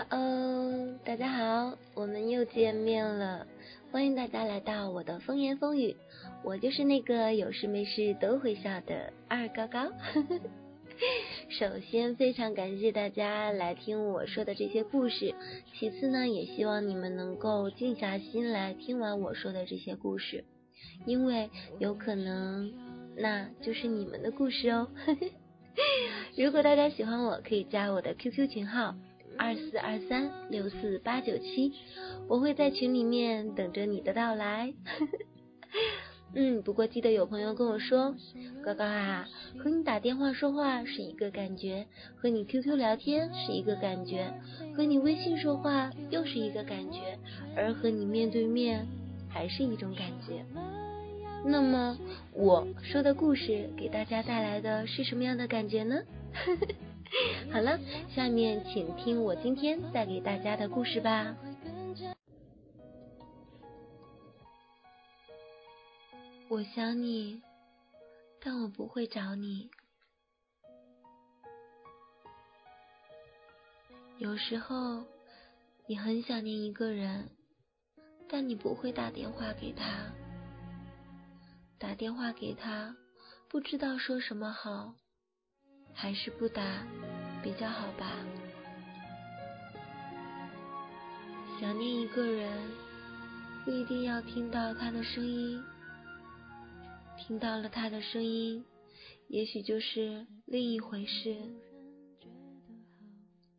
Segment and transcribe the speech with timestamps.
[0.00, 3.46] 哈喽，大家好，我们又见面了，
[3.92, 5.94] 欢迎大家来到我的风言风语，
[6.42, 9.92] 我就是那个有事没事都会笑的二高高。
[11.50, 15.34] 首先，非常感谢大家来听我说的这些故事，
[15.74, 20.44] 其次呢，也希望你们能够静下心来听完我说的这些故事，
[21.04, 22.72] 因为有可能
[23.18, 24.88] 那就是你们的故事哦。
[26.38, 28.94] 如果大家喜欢我，可以加我的 QQ 群号
[29.40, 31.72] 二四二三六四八九七，
[32.28, 34.74] 我会在群里面等着你的到来。
[36.36, 38.14] 嗯，不过记得有朋友跟我说，
[38.62, 39.26] 高高啊，
[39.58, 44.30] 和你打电话说话是一个感觉，和你 QQ 聊天是一个感觉，
[44.76, 47.18] 和你微信说话又是一个感觉，
[47.56, 48.86] 而和你面对面
[49.30, 50.44] 还是一种感觉。
[51.46, 51.98] 那么
[52.34, 55.96] 我说的故事给大家带来的是什么样的感觉呢？
[56.34, 56.66] 呵呵
[57.52, 57.78] 好了，
[58.14, 61.36] 下面请听我今天带给大家的故事吧。
[66.48, 67.42] 我想你，
[68.40, 69.70] 但我不会找你。
[74.18, 75.04] 有时候
[75.86, 77.30] 你很想念一个人，
[78.28, 80.12] 但你不会打电话给他。
[81.78, 82.94] 打电话给他，
[83.48, 84.94] 不知道说什么好，
[85.92, 86.62] 还是不打
[87.42, 88.16] 比较好吧。
[91.60, 92.50] 想念一个人，
[93.64, 95.62] 不一定要听到他的声音，
[97.18, 98.64] 听到了他的声音，
[99.28, 101.36] 也许就是另一回事。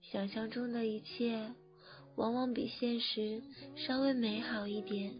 [0.01, 1.53] 想象中的一切，
[2.15, 3.41] 往往比现实
[3.75, 5.13] 稍微美好一点。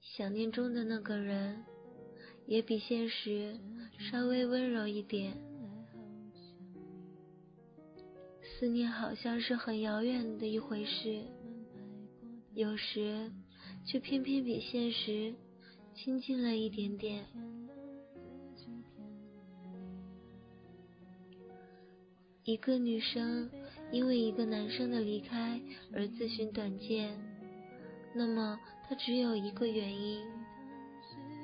[0.00, 1.64] 想念中的那个人，
[2.46, 3.58] 也比现实
[4.10, 5.36] 稍微温柔一点。
[8.62, 11.20] 思念好像是很遥远的一回事，
[12.54, 13.28] 有时
[13.84, 15.34] 却偏偏比现实
[15.96, 17.26] 亲近了一点点。
[22.44, 23.50] 一个女生
[23.90, 25.60] 因为一个男生的离开
[25.92, 27.18] 而自寻短见。
[28.14, 30.24] 那么，她只有一个原因，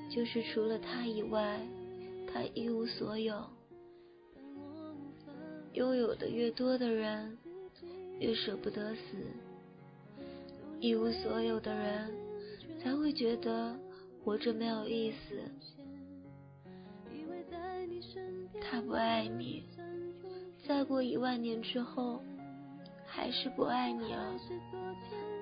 [0.09, 1.61] 就是除了他以外，
[2.33, 3.58] 他一无所有。
[5.75, 7.37] 拥有的越多的人，
[8.19, 9.17] 越舍不得死；
[10.81, 12.11] 一无所有的人，
[12.83, 13.77] 才会觉得
[14.25, 15.41] 活着没有意思。
[18.61, 19.63] 他不爱你，
[20.67, 22.23] 再过一万年之后，
[23.07, 24.35] 还是不爱你了。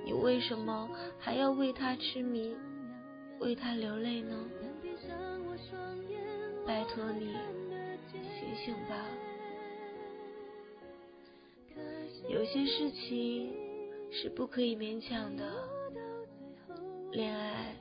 [0.05, 0.89] 你为什么
[1.19, 2.55] 还要为他痴迷，
[3.41, 4.37] 为他流泪呢？
[6.67, 7.33] 拜托你
[8.39, 9.07] 醒醒吧！
[12.47, 13.53] 有些事情
[14.09, 15.43] 是不可以勉强的。
[17.11, 17.75] 恋爱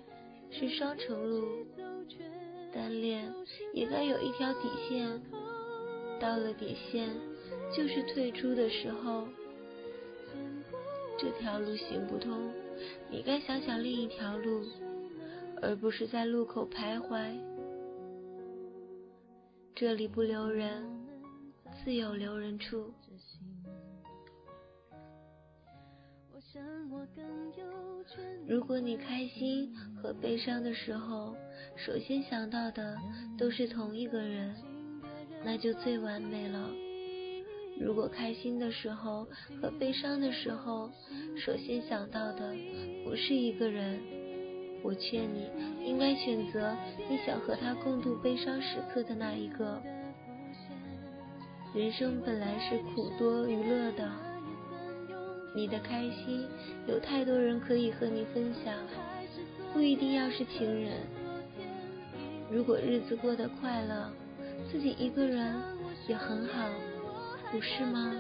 [0.50, 1.64] 是双程路，
[2.74, 3.32] 单恋
[3.76, 5.22] 也该有一条底线。
[6.20, 7.10] 到了底线，
[7.78, 9.28] 就是退出的时候。
[11.20, 12.52] 这条路行不通，
[13.12, 14.64] 你该想想另一条路，
[15.62, 17.38] 而不是在路口徘徊。
[19.76, 20.84] 这里不留人，
[21.84, 22.92] 自有留人处。
[28.48, 31.36] 如果你开心和悲伤的时候，
[31.76, 32.98] 首先想到的
[33.38, 34.56] 都是同一个人，
[35.44, 36.70] 那就最完美了。
[37.80, 39.28] 如果开心的时候
[39.62, 40.90] 和悲伤的时候，
[41.36, 42.56] 首先想到的
[43.04, 44.00] 不是一个人，
[44.84, 45.50] 我劝你
[45.84, 46.74] 应该选择
[47.10, 49.82] 你想和他共度悲伤时刻的那一个。
[51.74, 54.10] 人生本来是苦多娱乐的，
[55.56, 56.46] 你的开心
[56.86, 58.76] 有太多人可以和你分享，
[59.74, 61.00] 不一定要是情人。
[62.52, 64.12] 如果日子过得快乐，
[64.70, 65.56] 自己一个人
[66.08, 66.70] 也很好。
[67.52, 68.14] 不是吗？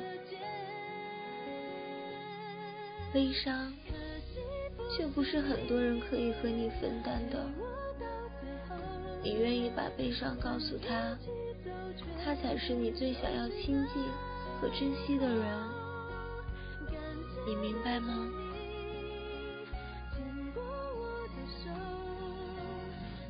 [3.12, 3.74] 悲伤
[4.95, 7.45] 却不是很多人可以和你分担的。
[9.21, 11.18] 你愿意把悲伤告诉他，
[12.24, 14.04] 他才是你最想要亲近
[14.62, 15.85] 和珍惜的人。
[17.45, 18.27] 你明白吗？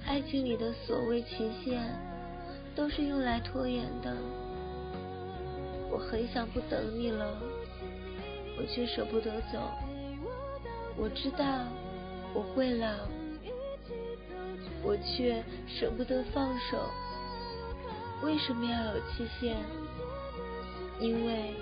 [0.07, 1.83] 爱情里的所谓期限，
[2.73, 4.15] 都是用来拖延的。
[5.91, 7.38] 我很想不等你了，
[8.57, 9.59] 我却舍不得走。
[10.95, 11.44] 我知道
[12.33, 12.88] 我会老，
[14.81, 16.89] 我却舍不得放手。
[18.23, 19.57] 为什么要有期限？
[21.01, 21.53] 因为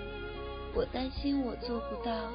[0.76, 2.30] 我担心我做不到。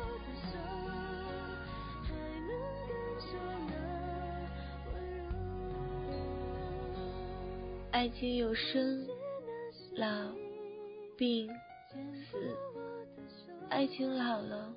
[7.92, 9.06] 爱情有生、
[9.98, 10.08] 老、
[11.18, 11.50] 病、
[12.32, 12.56] 死，
[13.68, 14.74] 爱情老了，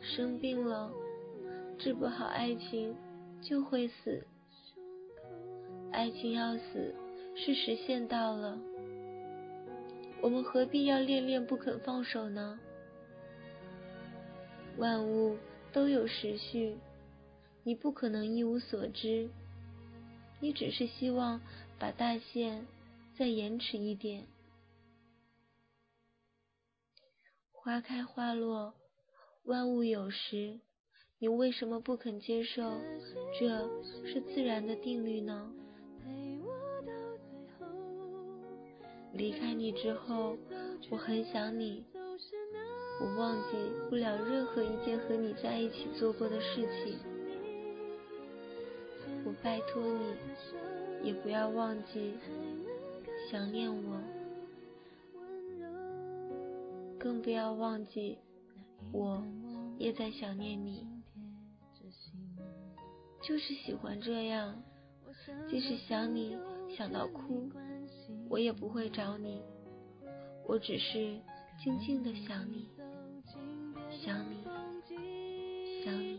[0.00, 0.90] 生病了，
[1.78, 2.94] 治不好爱情
[3.40, 4.22] 就会死。
[5.92, 6.94] 爱情要死
[7.34, 8.58] 是实现到了，
[10.20, 12.60] 我们何必要恋恋不肯放手呢？
[14.78, 15.36] 万物
[15.72, 16.76] 都有时序，
[17.64, 19.28] 你不可能一无所知，
[20.40, 21.40] 你只是希望
[21.80, 22.64] 把大限
[23.16, 24.26] 再延迟一点。
[27.52, 28.72] 花开花落，
[29.42, 30.60] 万物有时，
[31.18, 32.80] 你为什么不肯接受
[33.38, 33.68] 这
[34.06, 35.52] 是自然的定律呢？
[39.12, 40.38] 离开你之后，
[40.88, 41.84] 我很想你，
[43.00, 43.56] 我忘记
[43.88, 46.98] 不了任何一件和你在一起做过的事情。
[49.24, 52.14] 我拜托你，也不要忘记
[53.30, 54.00] 想念我，
[56.98, 58.18] 更不要忘记
[58.92, 59.22] 我
[59.78, 60.86] 也在想念你。
[63.20, 64.62] 就是喜欢这样，
[65.50, 66.36] 即使想你
[66.76, 67.50] 想到哭。
[68.30, 69.42] 我也不会找你，
[70.46, 71.18] 我只是
[71.62, 72.66] 静静的想你，
[74.08, 76.18] 想你，想你。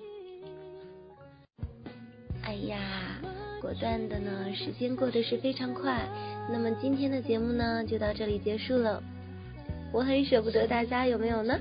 [2.43, 2.77] 哎呀，
[3.59, 6.07] 果断的呢，时间过得是非常快。
[6.51, 9.01] 那么今天的节目呢，就到这里结束了。
[9.91, 11.59] 我很舍不得大家，有没有呢？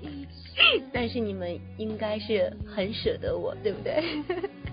[0.92, 4.04] 但是你们应该是很舍得我，对不对？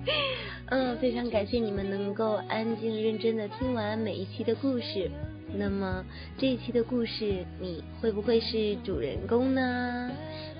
[0.71, 5.09] 嗯，非常感谢你们能够安静认真的听完每一期的故事。
[5.53, 6.03] 那么
[6.37, 10.11] 这一期的故事，你会不会是主人公呢？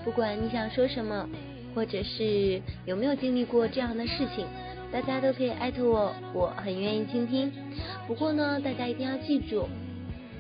[0.04, 1.28] 不管你想说什么，
[1.74, 4.46] 或者是有没有经历过这样的事情，
[4.92, 7.52] 大家都可以艾特我，我很愿意倾听。
[8.08, 9.68] 不过呢，大家一定要记住，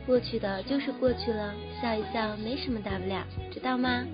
[0.06, 4.06] 过去的就是过去了，笑一笑没什么大不了，知道吗？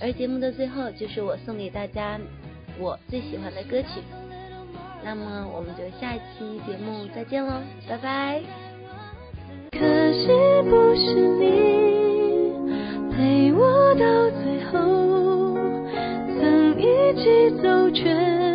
[0.00, 2.20] 而节目的最后，就是我送给大家
[2.78, 4.00] 我最喜欢的歌曲。
[5.02, 8.69] 那么我们就下一期节目再见喽，拜拜。
[10.12, 12.52] 是不是你
[13.12, 15.54] 陪我到最后
[16.38, 16.84] 曾一
[17.14, 18.49] 起走却